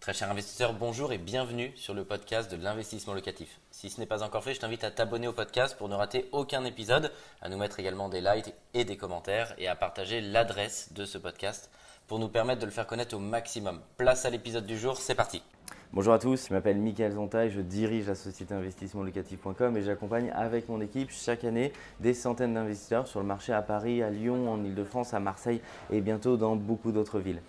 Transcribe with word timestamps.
Très 0.00 0.14
cher 0.14 0.30
investisseur, 0.30 0.72
bonjour 0.72 1.12
et 1.12 1.18
bienvenue 1.18 1.72
sur 1.76 1.92
le 1.92 2.06
podcast 2.06 2.50
de 2.50 2.56
l'investissement 2.56 3.12
locatif. 3.12 3.60
Si 3.70 3.90
ce 3.90 4.00
n'est 4.00 4.06
pas 4.06 4.22
encore 4.22 4.42
fait, 4.42 4.54
je 4.54 4.60
t'invite 4.60 4.82
à 4.82 4.90
t'abonner 4.90 5.28
au 5.28 5.34
podcast 5.34 5.76
pour 5.76 5.90
ne 5.90 5.94
rater 5.94 6.26
aucun 6.32 6.64
épisode, 6.64 7.12
à 7.42 7.50
nous 7.50 7.58
mettre 7.58 7.80
également 7.80 8.08
des 8.08 8.22
likes 8.22 8.54
et 8.72 8.86
des 8.86 8.96
commentaires 8.96 9.54
et 9.58 9.68
à 9.68 9.76
partager 9.76 10.22
l'adresse 10.22 10.94
de 10.94 11.04
ce 11.04 11.18
podcast 11.18 11.70
pour 12.06 12.18
nous 12.18 12.28
permettre 12.28 12.62
de 12.62 12.64
le 12.64 12.72
faire 12.72 12.86
connaître 12.86 13.14
au 13.14 13.18
maximum. 13.18 13.82
Place 13.98 14.24
à 14.24 14.30
l'épisode 14.30 14.64
du 14.64 14.78
jour, 14.78 14.96
c'est 14.96 15.14
parti. 15.14 15.42
Bonjour 15.92 16.14
à 16.14 16.18
tous, 16.18 16.48
je 16.48 16.54
m'appelle 16.54 16.78
Michael 16.78 17.12
Zonta 17.12 17.48
je 17.50 17.60
dirige 17.60 18.06
la 18.06 18.14
société 18.14 18.54
investissementlocatif.com 18.54 19.76
et 19.76 19.82
j'accompagne 19.82 20.30
avec 20.34 20.70
mon 20.70 20.80
équipe 20.80 21.10
chaque 21.10 21.44
année 21.44 21.74
des 21.98 22.14
centaines 22.14 22.54
d'investisseurs 22.54 23.06
sur 23.06 23.20
le 23.20 23.26
marché 23.26 23.52
à 23.52 23.60
Paris, 23.60 24.02
à 24.02 24.08
Lyon, 24.08 24.50
en 24.50 24.64
Ile-de-France, 24.64 25.12
à 25.12 25.20
Marseille 25.20 25.60
et 25.90 26.00
bientôt 26.00 26.38
dans 26.38 26.56
beaucoup 26.56 26.90
d'autres 26.90 27.18
villes. 27.18 27.42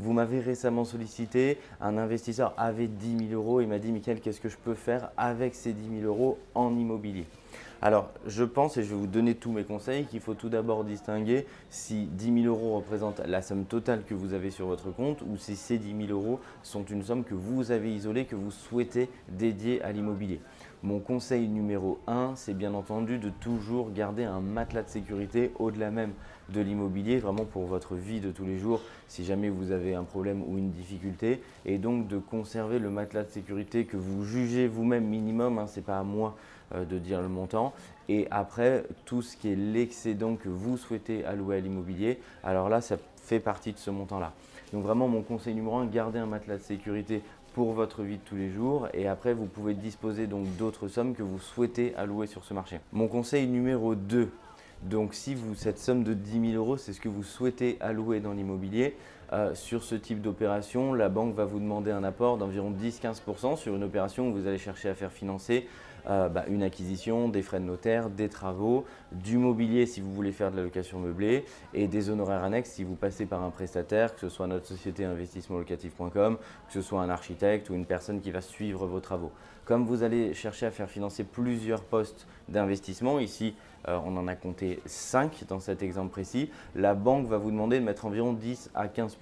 Vous 0.00 0.12
m'avez 0.12 0.40
récemment 0.40 0.84
sollicité, 0.84 1.58
un 1.80 1.98
investisseur 1.98 2.54
avait 2.56 2.86
10 2.86 3.30
000 3.30 3.40
euros 3.40 3.60
et 3.60 3.66
m'a 3.66 3.78
dit 3.78 3.90
Michael, 3.90 4.20
qu'est-ce 4.20 4.40
que 4.40 4.48
je 4.48 4.56
peux 4.56 4.74
faire 4.74 5.10
avec 5.16 5.54
ces 5.56 5.72
10 5.72 6.00
000 6.00 6.06
euros 6.06 6.38
en 6.54 6.76
immobilier? 6.76 7.26
Alors, 7.80 8.10
je 8.26 8.42
pense, 8.42 8.76
et 8.76 8.82
je 8.82 8.90
vais 8.90 8.96
vous 8.96 9.06
donner 9.06 9.34
tous 9.34 9.52
mes 9.52 9.62
conseils, 9.62 10.04
qu'il 10.06 10.20
faut 10.20 10.34
tout 10.34 10.48
d'abord 10.48 10.82
distinguer 10.82 11.46
si 11.70 12.06
10 12.06 12.42
000 12.42 12.46
euros 12.46 12.76
représentent 12.76 13.20
la 13.26 13.40
somme 13.40 13.64
totale 13.64 14.02
que 14.04 14.14
vous 14.14 14.34
avez 14.34 14.50
sur 14.50 14.66
votre 14.66 14.90
compte 14.90 15.22
ou 15.22 15.36
si 15.36 15.54
ces 15.54 15.78
10 15.78 16.06
000 16.06 16.18
euros 16.18 16.40
sont 16.62 16.84
une 16.84 17.04
somme 17.04 17.22
que 17.22 17.34
vous 17.34 17.70
avez 17.70 17.94
isolée, 17.94 18.24
que 18.24 18.34
vous 18.34 18.50
souhaitez 18.50 19.08
dédier 19.28 19.80
à 19.82 19.92
l'immobilier. 19.92 20.40
Mon 20.84 21.00
conseil 21.00 21.48
numéro 21.48 21.98
1, 22.06 22.34
c'est 22.36 22.54
bien 22.54 22.72
entendu 22.72 23.18
de 23.18 23.30
toujours 23.30 23.90
garder 23.90 24.22
un 24.22 24.38
matelas 24.38 24.84
de 24.84 24.88
sécurité 24.88 25.50
au-delà 25.58 25.90
même 25.90 26.12
de 26.50 26.60
l'immobilier, 26.60 27.18
vraiment 27.18 27.44
pour 27.44 27.64
votre 27.64 27.96
vie 27.96 28.20
de 28.20 28.30
tous 28.30 28.44
les 28.44 28.58
jours, 28.58 28.80
si 29.08 29.24
jamais 29.24 29.48
vous 29.48 29.72
avez 29.72 29.96
un 29.96 30.04
problème 30.04 30.40
ou 30.46 30.56
une 30.56 30.70
difficulté, 30.70 31.42
et 31.66 31.78
donc 31.78 32.06
de 32.06 32.18
conserver 32.18 32.78
le 32.78 32.90
matelas 32.90 33.24
de 33.24 33.30
sécurité 33.30 33.86
que 33.86 33.96
vous 33.96 34.24
jugez 34.24 34.68
vous-même 34.68 35.04
minimum, 35.04 35.58
hein, 35.58 35.66
ce 35.66 35.80
n'est 35.80 35.84
pas 35.84 35.98
à 35.98 36.04
moi 36.04 36.36
euh, 36.72 36.84
de 36.84 37.00
dire 37.00 37.20
le 37.22 37.28
montant, 37.28 37.72
et 38.08 38.28
après 38.30 38.84
tout 39.04 39.20
ce 39.20 39.36
qui 39.36 39.50
est 39.50 39.56
l'excédent 39.56 40.36
que 40.36 40.48
vous 40.48 40.76
souhaitez 40.76 41.24
allouer 41.24 41.56
à 41.56 41.60
l'immobilier, 41.60 42.20
alors 42.44 42.68
là 42.68 42.80
ça 42.80 42.98
fait 43.16 43.40
partie 43.40 43.72
de 43.72 43.78
ce 43.78 43.90
montant-là. 43.90 44.32
Donc 44.72 44.82
vraiment 44.82 45.08
mon 45.08 45.22
conseil 45.22 45.54
numéro 45.54 45.76
1, 45.76 45.86
gardez 45.86 46.18
un 46.18 46.26
matelas 46.26 46.58
de 46.58 46.62
sécurité 46.62 47.22
pour 47.54 47.72
votre 47.72 48.02
vie 48.02 48.16
de 48.16 48.22
tous 48.22 48.36
les 48.36 48.50
jours 48.50 48.88
et 48.92 49.08
après 49.08 49.32
vous 49.32 49.46
pouvez 49.46 49.74
disposer 49.74 50.26
donc 50.26 50.44
d'autres 50.56 50.88
sommes 50.88 51.14
que 51.14 51.22
vous 51.22 51.38
souhaitez 51.38 51.94
allouer 51.96 52.26
sur 52.26 52.44
ce 52.44 52.54
marché. 52.54 52.80
Mon 52.92 53.08
conseil 53.08 53.46
numéro 53.46 53.94
2, 53.94 54.30
donc 54.82 55.14
si 55.14 55.34
vous, 55.34 55.54
cette 55.54 55.78
somme 55.78 56.04
de 56.04 56.14
10 56.14 56.52
000 56.52 56.62
euros, 56.62 56.76
c'est 56.76 56.92
ce 56.92 57.00
que 57.00 57.08
vous 57.08 57.22
souhaitez 57.24 57.78
allouer 57.80 58.20
dans 58.20 58.32
l'immobilier, 58.32 58.94
euh, 59.32 59.54
sur 59.54 59.82
ce 59.82 59.94
type 59.94 60.22
d'opération, 60.22 60.94
la 60.94 61.08
banque 61.08 61.34
va 61.34 61.44
vous 61.44 61.60
demander 61.60 61.90
un 61.90 62.02
apport 62.04 62.38
d'environ 62.38 62.72
10-15% 62.72 63.56
sur 63.56 63.74
une 63.74 63.84
opération 63.84 64.28
où 64.28 64.32
vous 64.32 64.46
allez 64.46 64.58
chercher 64.58 64.88
à 64.88 64.94
faire 64.94 65.12
financer 65.12 65.66
euh, 66.08 66.28
bah, 66.28 66.44
une 66.48 66.62
acquisition, 66.62 67.28
des 67.28 67.42
frais 67.42 67.60
de 67.60 67.64
notaire, 67.64 68.08
des 68.08 68.30
travaux, 68.30 68.86
du 69.12 69.36
mobilier 69.36 69.84
si 69.84 70.00
vous 70.00 70.12
voulez 70.12 70.32
faire 70.32 70.50
de 70.50 70.56
la 70.56 70.62
location 70.62 70.98
meublée 70.98 71.44
et 71.74 71.86
des 71.88 72.08
honoraires 72.08 72.44
annexes 72.44 72.70
si 72.70 72.84
vous 72.84 72.94
passez 72.94 73.26
par 73.26 73.42
un 73.42 73.50
prestataire, 73.50 74.14
que 74.14 74.20
ce 74.20 74.28
soit 74.30 74.46
notre 74.46 74.66
société 74.66 75.04
investissementlocatif.com, 75.04 76.38
que 76.38 76.72
ce 76.72 76.80
soit 76.80 77.02
un 77.02 77.10
architecte 77.10 77.68
ou 77.68 77.74
une 77.74 77.84
personne 77.84 78.20
qui 78.20 78.30
va 78.30 78.40
suivre 78.40 78.86
vos 78.86 79.00
travaux. 79.00 79.32
Comme 79.66 79.84
vous 79.84 80.02
allez 80.02 80.32
chercher 80.32 80.64
à 80.64 80.70
faire 80.70 80.88
financer 80.88 81.24
plusieurs 81.24 81.84
postes 81.84 82.26
d'investissement, 82.48 83.18
ici 83.18 83.54
euh, 83.86 83.98
on 84.06 84.16
en 84.16 84.26
a 84.26 84.34
compté 84.34 84.80
5 84.86 85.44
dans 85.46 85.60
cet 85.60 85.82
exemple 85.82 86.10
précis, 86.10 86.50
la 86.74 86.94
banque 86.94 87.26
va 87.26 87.36
vous 87.36 87.50
demander 87.50 87.78
de 87.78 87.84
mettre 87.84 88.06
environ 88.06 88.32
10 88.32 88.70
à 88.74 88.86
15% 88.86 89.17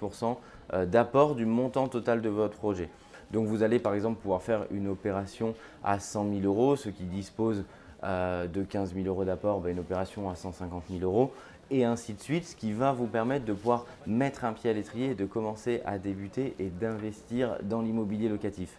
euh, 0.73 0.85
d'apport 0.85 1.35
du 1.35 1.45
montant 1.45 1.87
total 1.87 2.21
de 2.21 2.29
votre 2.29 2.57
projet. 2.57 2.89
Donc 3.31 3.47
vous 3.47 3.63
allez 3.63 3.79
par 3.79 3.93
exemple 3.93 4.21
pouvoir 4.21 4.41
faire 4.41 4.65
une 4.71 4.87
opération 4.87 5.53
à 5.83 5.99
100 5.99 6.29
000 6.29 6.41
euros, 6.45 6.75
ceux 6.75 6.91
qui 6.91 7.03
disposent 7.03 7.65
euh, 8.03 8.47
de 8.47 8.63
15 8.63 8.93
000 8.93 9.07
euros 9.07 9.25
d'apport, 9.25 9.59
ben, 9.59 9.71
une 9.71 9.79
opération 9.79 10.29
à 10.29 10.35
150 10.35 10.83
000 10.89 11.03
euros, 11.03 11.31
et 11.69 11.83
ainsi 11.83 12.13
de 12.13 12.19
suite, 12.19 12.45
ce 12.45 12.55
qui 12.55 12.71
va 12.71 12.93
vous 12.93 13.07
permettre 13.07 13.45
de 13.45 13.53
pouvoir 13.53 13.85
mettre 14.05 14.45
un 14.45 14.53
pied 14.53 14.69
à 14.69 14.73
l'étrier 14.73 15.11
et 15.11 15.15
de 15.15 15.25
commencer 15.25 15.81
à 15.85 15.97
débuter 15.97 16.55
et 16.59 16.69
d'investir 16.69 17.57
dans 17.63 17.81
l'immobilier 17.81 18.29
locatif. 18.29 18.77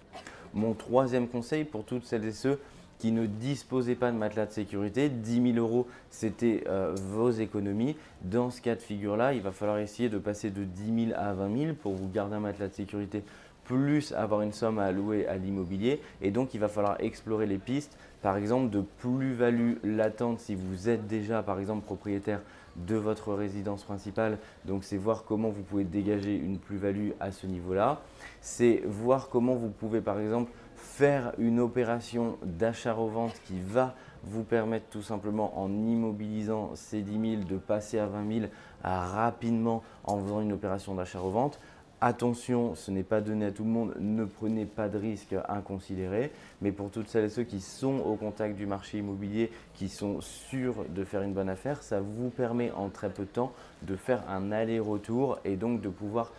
Mon 0.55 0.73
troisième 0.73 1.29
conseil 1.29 1.65
pour 1.65 1.85
toutes 1.85 2.05
celles 2.05 2.25
et 2.25 2.33
ceux 2.33 2.59
qui 2.99 3.13
ne 3.13 3.27
disposaient 3.27 3.95
pas 3.95 4.11
de 4.11 4.17
matelas 4.17 4.47
de 4.47 4.53
sécurité. 4.53 5.09
10 5.09 5.55
000 5.55 5.59
euros, 5.59 5.87
c'était 6.11 6.65
euh, 6.67 6.95
vos 7.11 7.31
économies. 7.31 7.97
Dans 8.23 8.51
ce 8.51 8.61
cas 8.61 8.75
de 8.75 8.81
figure-là, 8.81 9.35
il 9.35 9.43
va 9.43 9.53
falloir 9.53 9.79
essayer 9.79 10.09
de 10.09 10.19
passer 10.19 10.51
de 10.51 10.65
10 10.65 11.07
000 11.11 11.19
à 11.19 11.33
20 11.33 11.59
000 11.59 11.75
pour 11.75 11.95
vous 11.95 12.09
garder 12.09 12.37
un 12.37 12.41
matelas 12.41 12.69
de 12.69 12.75
sécurité 12.75 13.23
plus 13.69 14.13
avoir 14.13 14.41
une 14.41 14.53
somme 14.53 14.79
à 14.79 14.85
allouer 14.85 15.29
à 15.29 15.37
l'immobilier. 15.37 16.01
Et 16.23 16.31
donc, 16.31 16.55
il 16.55 16.61
va 16.61 16.69
falloir 16.69 16.97
explorer 17.01 17.47
les 17.47 17.59
pistes, 17.59 17.99
par 18.23 18.39
exemple, 18.39 18.71
de 18.71 18.81
plus-value 18.81 19.75
latente 19.85 20.41
si 20.41 20.55
vous 20.55 20.89
êtes 20.89 21.07
déjà, 21.07 21.43
par 21.43 21.61
exemple, 21.61 21.85
propriétaire 21.85 22.41
de 22.77 22.97
votre 22.97 23.35
résidence 23.35 23.85
principale. 23.85 24.39
Donc, 24.65 24.85
c'est 24.85 24.97
voir 24.97 25.25
comment 25.25 25.51
vous 25.51 25.63
pouvez 25.63 25.85
dégager 25.85 26.35
une 26.35 26.59
plus-value 26.59 27.11
à 27.21 27.31
ce 27.31 27.47
niveau-là. 27.47 28.01
C'est 28.41 28.83
voir 28.87 29.29
comment 29.29 29.55
vous 29.55 29.69
pouvez, 29.69 30.01
par 30.01 30.19
exemple, 30.19 30.51
faire 30.79 31.33
une 31.39 31.61
opération 31.61 32.39
d'achat-revente 32.43 33.35
qui 33.45 33.61
va 33.61 33.95
vous 34.25 34.45
permettre 34.45 34.87
tout 34.91 35.03
simplement 35.03 35.61
en 35.61 35.71
immobilisant 35.71 36.73
ces 36.75 37.03
10 37.03 37.31
000 37.41 37.43
de 37.45 37.57
passer 37.57 37.99
à 37.99 38.07
20 38.07 38.41
000 38.41 38.47
rapidement 38.83 39.83
en 40.05 40.19
faisant 40.19 40.41
une 40.41 40.53
opération 40.53 40.95
d'achat-revente. 40.95 41.61
Attention, 42.01 42.77
ce 42.77 42.93
n'est 42.93 43.03
pas 43.03 43.21
donné 43.21 43.47
à 43.47 43.51
tout 43.51 43.65
le 43.65 43.71
monde, 43.71 43.95
ne 43.99 44.25
prenez 44.25 44.67
pas 44.67 44.89
de 44.89 44.97
risques 44.97 45.35
inconsidérés, 45.49 46.31
mais 46.63 46.71
pour 46.71 46.91
toutes 46.91 47.09
celles 47.09 47.25
et 47.25 47.29
ceux 47.29 47.43
qui 47.43 47.61
sont 47.61 47.99
au 47.99 48.15
contact 48.15 48.55
du 48.55 48.67
marché 48.67 48.99
immobilier, 48.99 49.51
qui 49.75 49.89
sont 49.89 50.21
sûrs 50.21 50.85
de 50.89 51.03
faire 51.03 51.23
une 51.23 51.33
bonne 51.33 51.49
affaire, 51.49 51.83
ça 51.83 52.01
vous 52.01 52.31
permet 52.31 52.71
en 52.71 52.89
très 52.89 53.11
peu 53.11 53.25
de 53.25 53.31
temps 53.31 53.53
de 53.83 53.97
faire 53.97 54.23
un 54.31 54.53
aller-retour 54.53 55.41
et 55.45 55.57
donc 55.57 55.81
de 55.81 55.89
pouvoir 55.89 56.33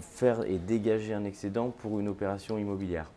faire 0.00 0.44
et 0.44 0.56
dégager 0.56 1.12
un 1.12 1.24
excédent 1.24 1.68
pour 1.68 2.00
une 2.00 2.08
opération 2.08 2.56
immobilière. 2.56 3.10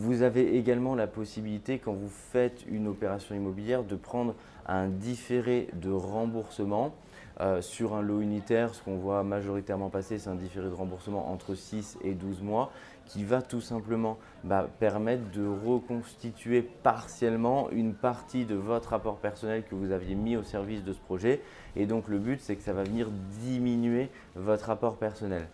Vous 0.00 0.22
avez 0.22 0.56
également 0.56 0.94
la 0.94 1.06
possibilité, 1.06 1.78
quand 1.78 1.92
vous 1.92 2.08
faites 2.08 2.64
une 2.66 2.88
opération 2.88 3.34
immobilière, 3.34 3.84
de 3.84 3.96
prendre 3.96 4.34
un 4.66 4.88
différé 4.88 5.68
de 5.74 5.90
remboursement 5.90 6.94
euh, 7.42 7.60
sur 7.60 7.94
un 7.94 8.00
lot 8.00 8.22
unitaire, 8.22 8.74
ce 8.74 8.82
qu'on 8.82 8.96
voit 8.96 9.22
majoritairement 9.24 9.90
passer, 9.90 10.18
c'est 10.18 10.30
un 10.30 10.36
différé 10.36 10.70
de 10.70 10.74
remboursement 10.74 11.30
entre 11.30 11.54
6 11.54 11.98
et 12.02 12.14
12 12.14 12.40
mois 12.40 12.72
qui 13.04 13.24
va 13.24 13.42
tout 13.42 13.60
simplement 13.60 14.16
bah, 14.42 14.70
permettre 14.78 15.30
de 15.32 15.46
reconstituer 15.46 16.62
partiellement 16.62 17.68
une 17.70 17.92
partie 17.92 18.46
de 18.46 18.54
votre 18.54 18.90
rapport 18.90 19.18
personnel 19.18 19.64
que 19.68 19.74
vous 19.74 19.92
aviez 19.92 20.14
mis 20.14 20.34
au 20.34 20.42
service 20.42 20.82
de 20.82 20.94
ce 20.94 21.00
projet. 21.00 21.42
Et 21.76 21.84
donc 21.84 22.08
le 22.08 22.18
but, 22.18 22.40
c'est 22.40 22.56
que 22.56 22.62
ça 22.62 22.72
va 22.72 22.84
venir 22.84 23.10
diminuer 23.42 24.08
votre 24.34 24.64
rapport 24.64 24.96
personnel. 24.96 25.46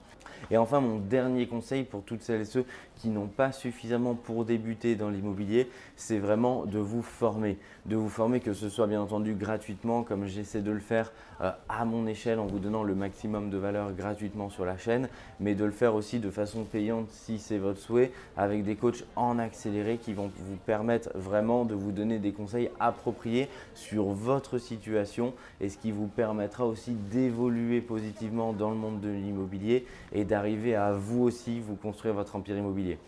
Et 0.50 0.56
enfin, 0.56 0.80
mon 0.80 0.98
dernier 0.98 1.46
conseil 1.46 1.84
pour 1.84 2.02
toutes 2.02 2.22
celles 2.22 2.42
et 2.42 2.44
ceux 2.44 2.64
qui 2.96 3.08
n'ont 3.08 3.26
pas 3.26 3.52
suffisamment 3.52 4.14
pour 4.14 4.44
débuter 4.44 4.96
dans 4.96 5.10
l'immobilier, 5.10 5.68
c'est 5.96 6.18
vraiment 6.18 6.64
de 6.64 6.78
vous 6.78 7.02
former. 7.02 7.58
De 7.84 7.96
vous 7.96 8.08
former, 8.08 8.40
que 8.40 8.54
ce 8.54 8.68
soit 8.68 8.86
bien 8.86 9.00
entendu 9.00 9.34
gratuitement, 9.34 10.02
comme 10.02 10.26
j'essaie 10.26 10.62
de 10.62 10.70
le 10.70 10.80
faire 10.80 11.12
euh, 11.40 11.52
à 11.68 11.84
mon 11.84 12.06
échelle 12.06 12.38
en 12.38 12.46
vous 12.46 12.58
donnant 12.58 12.82
le 12.82 12.94
maximum 12.94 13.50
de 13.50 13.58
valeur 13.58 13.92
gratuitement 13.92 14.50
sur 14.50 14.64
la 14.64 14.78
chaîne, 14.78 15.08
mais 15.40 15.54
de 15.54 15.64
le 15.64 15.70
faire 15.70 15.94
aussi 15.94 16.18
de 16.18 16.30
façon 16.30 16.64
payante 16.64 17.10
si 17.10 17.38
c'est 17.38 17.58
votre 17.58 17.80
souhait, 17.80 18.12
avec 18.36 18.64
des 18.64 18.76
coachs 18.76 19.04
en 19.14 19.38
accéléré 19.38 19.98
qui 19.98 20.14
vont 20.14 20.30
vous 20.36 20.56
permettre 20.56 21.10
vraiment 21.14 21.64
de 21.64 21.74
vous 21.74 21.92
donner 21.92 22.18
des 22.18 22.32
conseils 22.32 22.70
appropriés 22.80 23.48
sur 23.74 24.04
votre 24.06 24.58
situation 24.58 25.34
et 25.60 25.68
ce 25.68 25.76
qui 25.78 25.92
vous 25.92 26.06
permettra 26.06 26.66
aussi 26.66 26.92
d'évoluer 26.92 27.80
positivement 27.80 28.52
dans 28.52 28.70
le 28.70 28.76
monde 28.76 29.00
de 29.00 29.08
l'immobilier 29.08 29.84
et 30.12 30.24
d'arriver 30.26 30.74
à 30.74 30.92
vous 30.92 31.22
aussi 31.22 31.60
vous 31.60 31.76
construire 31.76 32.14
votre 32.14 32.36
empire 32.36 32.56
immobilier. 32.56 32.98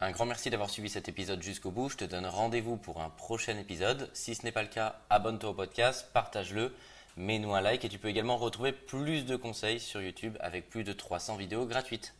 Un 0.00 0.10
grand 0.10 0.26
merci 0.26 0.50
d'avoir 0.50 0.70
suivi 0.70 0.90
cet 0.90 1.08
épisode 1.08 1.42
jusqu'au 1.42 1.70
bout. 1.70 1.88
Je 1.88 1.96
te 1.96 2.04
donne 2.04 2.26
rendez-vous 2.26 2.76
pour 2.76 3.00
un 3.00 3.10
prochain 3.10 3.56
épisode. 3.58 4.10
Si 4.12 4.34
ce 4.34 4.44
n'est 4.44 4.52
pas 4.52 4.62
le 4.62 4.68
cas, 4.68 5.00
abonne-toi 5.08 5.50
au 5.50 5.54
podcast, 5.54 6.10
partage-le, 6.12 6.74
mets-nous 7.16 7.54
un 7.54 7.60
like 7.60 7.84
et 7.84 7.88
tu 7.88 7.98
peux 7.98 8.08
également 8.08 8.36
retrouver 8.36 8.72
plus 8.72 9.24
de 9.24 9.36
conseils 9.36 9.80
sur 9.80 10.02
YouTube 10.02 10.36
avec 10.40 10.68
plus 10.68 10.84
de 10.84 10.92
300 10.92 11.36
vidéos 11.36 11.64
gratuites. 11.64 12.14